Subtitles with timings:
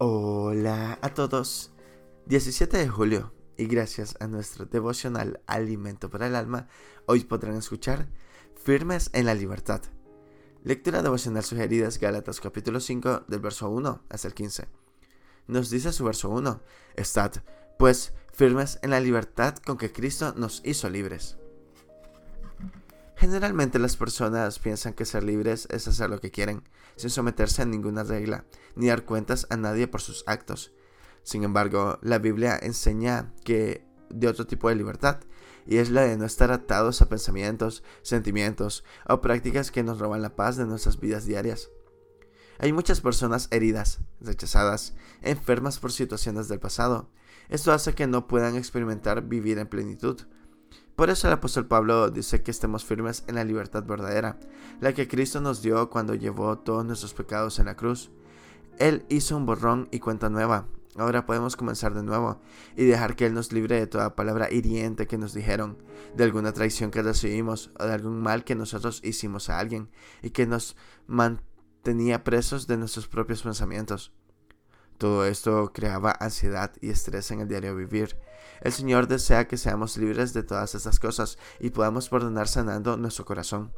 [0.00, 1.72] Hola a todos.
[2.26, 6.68] 17 de julio y gracias a nuestro devocional Alimento para el Alma,
[7.06, 8.08] hoy podrán escuchar
[8.54, 9.82] Firmes en la Libertad.
[10.62, 14.68] Lectura devocional sugerida es Gálatas capítulo 5 del verso 1 hasta el 15.
[15.48, 16.62] Nos dice su verso 1,
[16.94, 17.32] Estad,
[17.76, 21.38] pues, firmes en la libertad con que Cristo nos hizo libres.
[23.18, 26.62] Generalmente las personas piensan que ser libres es hacer lo que quieren,
[26.94, 28.44] sin someterse a ninguna regla,
[28.76, 30.72] ni dar cuentas a nadie por sus actos.
[31.24, 35.18] Sin embargo, la Biblia enseña que de otro tipo de libertad,
[35.66, 40.22] y es la de no estar atados a pensamientos, sentimientos o prácticas que nos roban
[40.22, 41.70] la paz de nuestras vidas diarias.
[42.60, 47.10] Hay muchas personas heridas, rechazadas, enfermas por situaciones del pasado.
[47.48, 50.20] Esto hace que no puedan experimentar vivir en plenitud,
[50.98, 54.36] por eso el apóstol Pablo dice que estemos firmes en la libertad verdadera,
[54.80, 58.10] la que Cristo nos dio cuando llevó todos nuestros pecados en la cruz.
[58.80, 60.66] Él hizo un borrón y cuenta nueva.
[60.96, 62.40] Ahora podemos comenzar de nuevo
[62.76, 65.78] y dejar que Él nos libre de toda palabra hiriente que nos dijeron,
[66.16, 70.30] de alguna traición que recibimos o de algún mal que nosotros hicimos a alguien y
[70.30, 74.12] que nos mantenía presos de nuestros propios pensamientos.
[74.98, 78.16] Todo esto creaba ansiedad y estrés en el diario vivir.
[78.60, 83.24] El Señor desea que seamos libres de todas estas cosas y podamos perdonar sanando nuestro
[83.24, 83.72] corazón.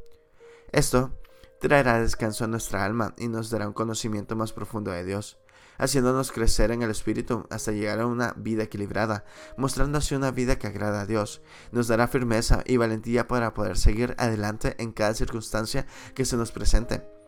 [0.73, 1.13] Esto
[1.61, 5.37] traerá descanso a nuestra alma y nos dará un conocimiento más profundo de Dios,
[5.77, 9.27] haciéndonos crecer en el Espíritu hasta llegar a una vida equilibrada,
[9.59, 11.43] mostrando así una vida que agrada a Dios.
[11.71, 16.51] Nos dará firmeza y valentía para poder seguir adelante en cada circunstancia que se nos
[16.51, 17.20] presente.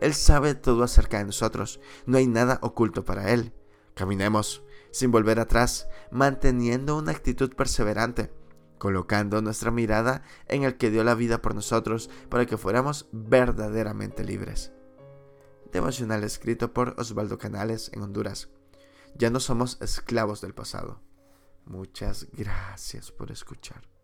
[0.00, 3.52] Él sabe todo acerca de nosotros, no hay nada oculto para Él.
[3.94, 8.32] Caminemos sin volver atrás, manteniendo una actitud perseverante,
[8.78, 14.24] colocando nuestra mirada en el que dio la vida por nosotros para que fuéramos verdaderamente
[14.24, 14.72] libres.
[15.72, 18.48] Devocional escrito por Osvaldo Canales en Honduras.
[19.14, 21.00] Ya no somos esclavos del pasado.
[21.64, 23.95] Muchas gracias por escuchar.